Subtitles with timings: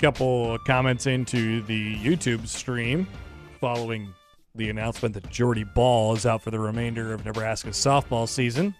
[0.00, 3.06] couple comments into the YouTube stream
[3.60, 4.12] following
[4.54, 8.74] the announcement that Jordy Bahl is out for the remainder of Nebraska's softball season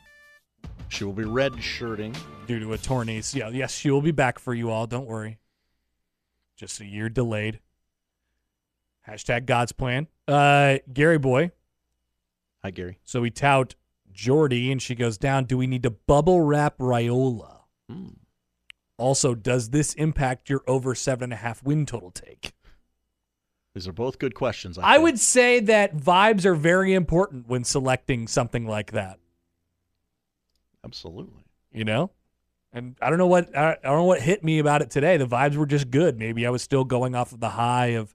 [0.88, 2.14] She will be red shirting.
[2.46, 3.54] due to a torn ACL.
[3.54, 4.86] Yes, she will be back for you all.
[4.86, 5.38] Don't worry.
[6.56, 7.60] Just a year delayed.
[9.06, 10.06] Hashtag God's plan.
[10.26, 11.50] Uh, Gary Boy.
[12.62, 12.98] Hi, Gary.
[13.04, 13.74] So we tout
[14.12, 15.44] Jordy, and she goes down.
[15.44, 17.60] Do we need to bubble wrap Riola?
[17.90, 18.16] Mm.
[19.00, 22.52] Also, does this impact your over seven and a half win total take?
[23.74, 24.76] These are both good questions.
[24.78, 29.18] I, I would say that vibes are very important when selecting something like that.
[30.84, 31.44] absolutely.
[31.72, 32.10] You know,
[32.72, 35.16] and I don't know what I I don't know what hit me about it today.
[35.16, 36.18] The vibes were just good.
[36.18, 38.14] Maybe I was still going off of the high of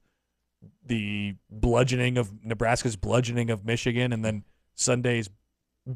[0.84, 5.30] the bludgeoning of Nebraska's bludgeoning of Michigan, and then Sunday's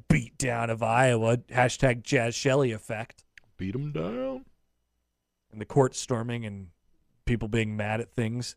[0.08, 1.36] beat down of Iowa.
[1.36, 3.25] Hashtag Jaz Shelley effect.
[3.56, 4.47] Beat them down.
[5.53, 6.69] And the court storming and
[7.25, 8.56] people being mad at things.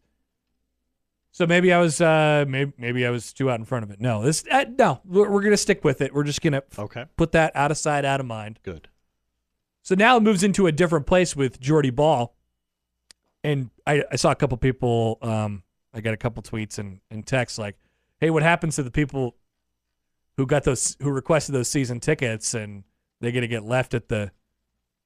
[1.31, 3.99] So maybe I was uh maybe maybe I was too out in front of it.
[3.99, 6.13] No, this uh, no, we're, we're gonna stick with it.
[6.13, 7.05] We're just gonna Okay.
[7.17, 8.59] put that out of sight, out of mind.
[8.61, 8.89] Good.
[9.81, 12.35] So now it moves into a different place with Jordy Bahl,
[13.43, 15.17] and I, I saw a couple people.
[15.23, 17.77] Um, I got a couple tweets and, and texts like,
[18.19, 19.35] "Hey, what happens to the people
[20.37, 22.83] who got those who requested those season tickets and
[23.21, 24.31] they're gonna get left at the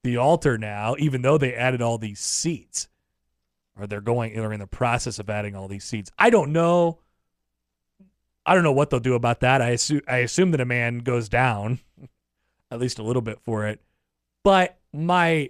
[0.04, 2.88] the altar now, even though they added all these seats,
[3.78, 6.12] or they're going they're in the process of adding all these seats.
[6.18, 7.00] I don't know.
[8.46, 9.62] I don't know what they'll do about that.
[9.62, 11.80] I assume I assume that a man goes down,
[12.72, 13.82] at least a little bit for it.
[14.44, 15.50] But my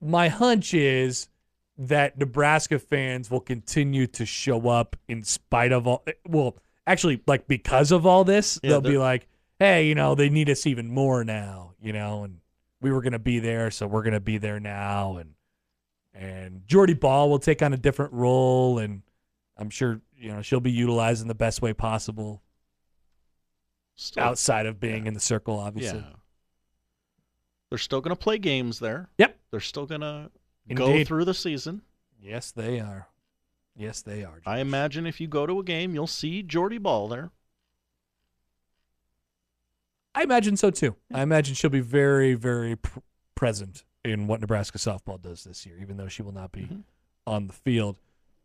[0.00, 1.28] my hunch is
[1.78, 7.46] that Nebraska fans will continue to show up in spite of all well, actually like
[7.46, 10.88] because of all this, Yeah, they'll be like, "Hey, you know, they need us even
[10.88, 12.41] more now, you know, and
[12.82, 15.34] we were going to be there, so we're going to be there now and
[16.14, 19.00] and Jordy Bahl will take on a different role and
[19.56, 22.42] I'm sure, you know, she'll be utilized in the best way possible
[23.94, 26.00] Still, outside of being in the circle obviously.
[26.00, 26.16] yeah.
[27.70, 29.08] They're still going to play games there.
[29.16, 29.38] Yep.
[29.50, 30.30] They're still going to
[30.74, 31.80] go through the season.
[32.20, 33.08] Yes, they are.
[33.74, 34.42] Yes, they are.
[34.44, 37.30] I imagine if you go to a game, you'll see Jordy Bahl there.
[40.14, 40.96] I imagine so too.
[41.12, 43.00] I imagine she'll be very, very pr-
[43.34, 46.82] present in what Nebraska softball does this year, even though she will not be Mhm.
[47.26, 47.98] on the field.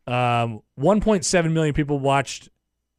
[0.06, 2.48] Um, 1.7 million people watched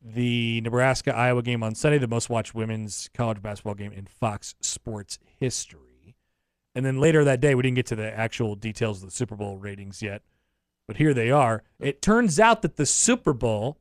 [0.01, 4.55] the Nebraska Iowa game on Sunday, the most watched women's college basketball game in Fox
[4.61, 6.15] Sports history.
[6.75, 9.35] And then later that day, we didn't get to the actual details of the Super
[9.35, 10.21] Bowl ratings yet,
[10.87, 11.63] but here they are.
[11.79, 13.79] It turns out that the Super Bowl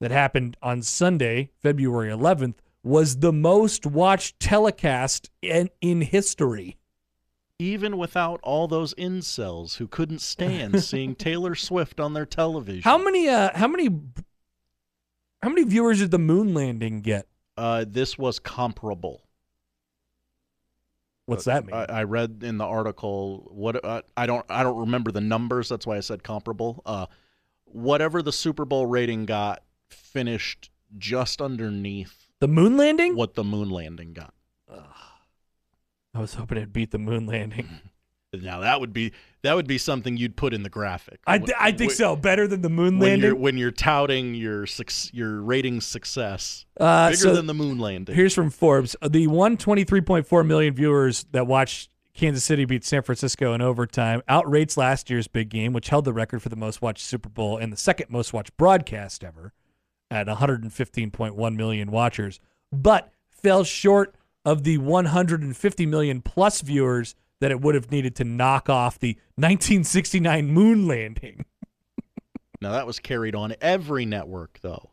[0.00, 6.76] that happened on Sunday, February 11th, was the most watched telecast in, in history.
[7.58, 12.82] Even without all those incels who couldn't stand seeing Taylor Swift on their television.
[12.82, 13.88] How many uh how many
[15.42, 17.26] how many viewers did the moon landing get?
[17.56, 19.22] Uh, this was comparable.
[21.24, 21.74] What's that mean?
[21.74, 25.68] I, I read in the article what uh, I don't I don't remember the numbers.
[25.68, 26.82] That's why I said comparable.
[26.86, 27.06] Uh,
[27.64, 33.16] whatever the Super Bowl rating got finished just underneath the moon landing?
[33.16, 34.32] what the moon landing got.
[36.14, 37.68] I was hoping it'd beat the moon landing.
[38.32, 41.20] Now that would be that would be something you'd put in the graphic.
[41.26, 42.16] I, th- I think Wh- so.
[42.16, 43.40] Better than the moon When you're landing.
[43.40, 48.14] when you're touting your suc- your rating success Uh, bigger so than the moon landing.
[48.14, 53.62] Here's from Forbes: the 123.4 million viewers that watched Kansas City beat San Francisco in
[53.62, 57.30] overtime outrates last year's big game, which held the record for the most watched Super
[57.30, 59.54] Bowl and the second most watched broadcast ever,
[60.10, 62.40] at 115.1 million watchers,
[62.72, 68.24] but fell short of the 150 million plus viewers that it would have needed to
[68.24, 71.44] knock off the 1969 moon landing.
[72.60, 74.90] now that was carried on every network though.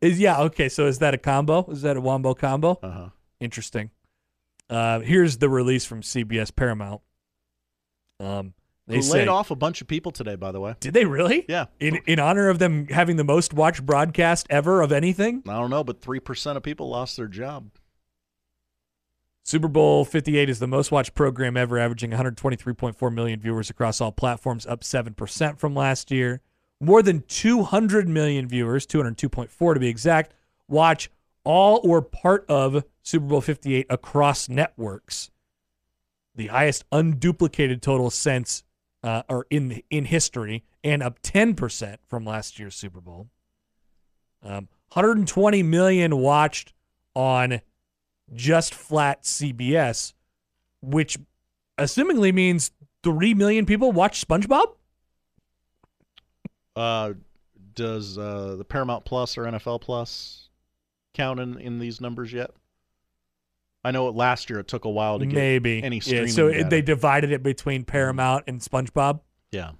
[0.00, 0.68] Is yeah okay?
[0.68, 1.64] So is that a combo?
[1.70, 2.78] Is that a wombo combo?
[2.82, 3.08] Uh huh.
[3.40, 3.90] Interesting.
[4.68, 7.02] Uh, here's the release from CBS Paramount.
[8.18, 8.54] Um,
[8.86, 10.74] they say, laid off a bunch of people today, by the way.
[10.80, 11.44] did they really?
[11.48, 11.66] Yeah.
[11.80, 15.70] In in honor of them having the most watched broadcast ever of anything, I don't
[15.70, 17.70] know, but three percent of people lost their job.
[19.46, 24.10] Super Bowl 58 is the most watched program ever, averaging 123.4 million viewers across all
[24.10, 26.40] platforms, up 7% from last year.
[26.80, 30.34] More than 200 million viewers, 202.4 to be exact,
[30.66, 31.10] watch
[31.44, 35.30] all or part of Super Bowl 58 across networks.
[36.34, 38.64] The highest unduplicated total since
[39.06, 43.28] uh, or in in history, and up 10% from last year's Super Bowl.
[44.42, 46.72] Um, 120 million watched
[47.14, 47.60] on
[48.34, 50.12] just flat CBS,
[50.82, 51.18] which
[51.78, 52.72] assumingly means
[53.04, 54.74] three million people watch SpongeBob.
[56.74, 57.12] Uh,
[57.74, 60.48] does uh, the Paramount Plus or NFL Plus
[61.14, 62.50] count in, in these numbers yet?
[63.86, 66.26] I know last year it took a while to get Maybe any yeah.
[66.26, 69.20] So it, they divided it between Paramount and SpongeBob.
[69.52, 69.72] Yeah.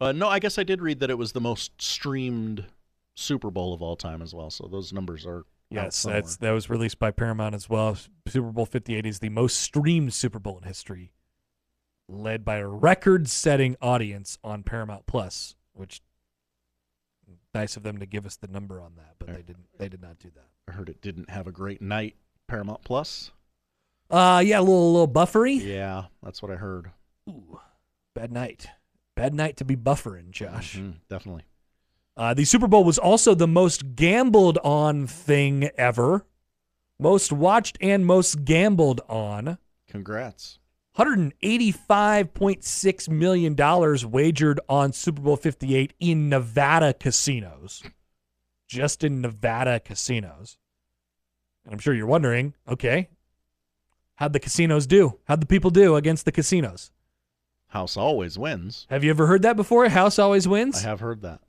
[0.00, 2.66] Uh, no, I guess I did read that it was the most streamed
[3.14, 4.50] Super Bowl of all time as well.
[4.50, 7.96] So those numbers are Yes, that's that was released by Paramount as well.
[8.26, 11.12] Super Bowl 58 is the most streamed Super Bowl in history,
[12.08, 16.02] led by a record-setting audience on Paramount Plus, which
[17.54, 19.66] nice of them to give us the number on that, but they didn't.
[19.78, 20.48] They did not do that.
[20.68, 22.16] I heard it didn't have a great night.
[22.48, 23.30] Paramount Plus.
[24.10, 25.54] Uh yeah, a little little buffery.
[25.54, 26.90] Yeah, that's what I heard.
[27.28, 27.60] Ooh,
[28.14, 28.66] bad night.
[29.16, 30.76] Bad night to be buffering, Josh.
[30.76, 31.44] Mhm, definitely.
[32.16, 36.24] Uh, the Super Bowl was also the most gambled on thing ever,
[36.98, 39.58] most watched and most gambled on.
[39.88, 40.58] Congrats.
[40.96, 43.56] $185.6 million
[44.10, 47.82] wagered on Super Bowl 58 in Nevada casinos.
[48.68, 50.56] Just in Nevada casinos.
[51.64, 53.08] And I'm sure you're wondering okay,
[54.16, 55.18] how'd the casinos do?
[55.24, 56.90] How'd the people do against the casinos?
[57.68, 58.86] House always wins.
[58.88, 59.88] Have you ever heard that before?
[59.88, 60.84] House always wins?
[60.84, 61.40] I have heard that.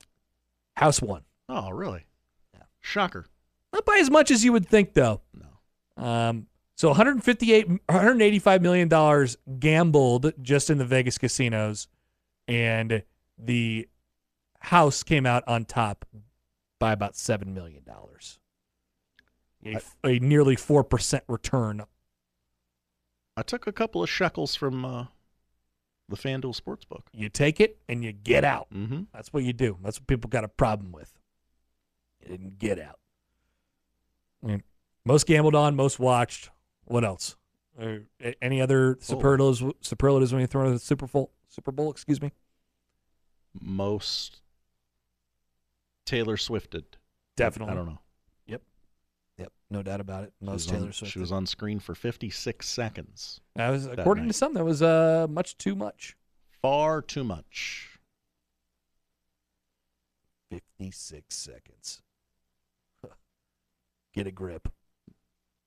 [0.76, 1.22] House won.
[1.48, 2.06] Oh, really?
[2.54, 2.64] Yeah.
[2.82, 3.28] Shocker.
[3.72, 5.22] Not by as much as you would think, though.
[5.34, 6.04] No.
[6.04, 11.88] Um, so 158, 185 million dollars gambled just in the Vegas casinos,
[12.48, 13.04] and
[13.38, 13.88] the
[14.60, 16.06] house came out on top
[16.80, 18.40] by about seven million dollars.
[19.66, 21.84] A, a nearly four percent return.
[23.36, 25.06] I took a couple of shekels from uh,
[26.08, 27.02] the FanDuel Sportsbook.
[27.12, 28.68] You take it and you get out.
[28.74, 29.04] Mm-hmm.
[29.14, 29.78] That's what you do.
[29.84, 31.12] That's what people got a problem with.
[32.22, 33.00] You didn't get out.
[34.44, 34.64] I mean,
[35.04, 36.50] most gambled on, most watched.
[36.86, 37.36] What else?
[38.42, 39.64] Any other superlatives?
[39.82, 41.32] Superlatives when you throw in the Super Bowl?
[41.50, 42.32] Super Bowl, excuse me.
[43.60, 44.42] Most
[46.06, 46.86] Taylor Swifted.
[47.36, 47.74] Definitely.
[47.74, 48.00] I don't know.
[49.38, 50.34] Yep, no doubt about it.
[50.40, 51.14] She Most was on- Swift.
[51.14, 53.42] She was on screen for 56 seconds.
[53.56, 54.54] That was according to some.
[54.54, 56.16] That was uh much too much.
[56.62, 57.90] Far too much.
[60.50, 62.02] Fifty six seconds.
[64.14, 64.70] Get a grip.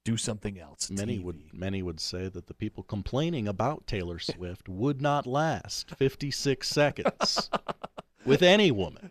[0.05, 0.91] Do something else.
[0.91, 1.23] Many TV.
[1.25, 6.67] would many would say that the people complaining about Taylor Swift would not last 56
[6.67, 7.50] seconds
[8.25, 9.08] with any woman.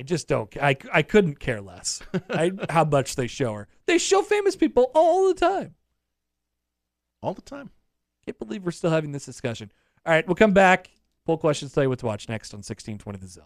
[0.00, 0.50] I just don't.
[0.56, 2.00] I, I couldn't care less.
[2.30, 3.68] I, how much they show her.
[3.84, 5.74] They show famous people all the time.
[7.22, 7.68] All the time.
[8.24, 9.70] Can't believe we're still having this discussion.
[10.06, 10.88] All right, we'll come back.
[11.26, 11.74] Poll questions.
[11.74, 13.44] Tell you what to watch next on 1620 The Zone.